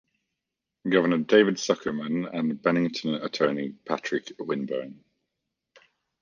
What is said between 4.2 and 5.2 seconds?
Winburn.